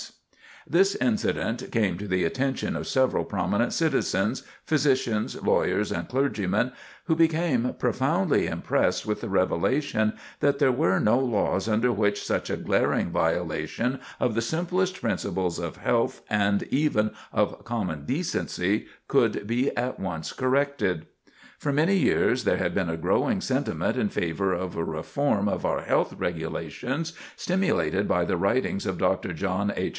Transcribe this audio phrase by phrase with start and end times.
[0.67, 1.23] [Sidenote: Agitation for Reform] This
[1.65, 6.71] incident came to the attention of several prominent citizens, physicians, lawyers, and clergymen,
[7.05, 12.49] who became profoundly impressed with the revelation that there were no laws under which such
[12.49, 19.45] a glaring violation of the simplest principles of health, and even of common decency, could
[19.45, 21.05] be at once corrected.
[21.57, 25.63] For many years there had been a growing sentiment in favor of a reform of
[25.65, 29.33] our health regulations, stimulated by the writings of Dr.
[29.33, 29.89] John H.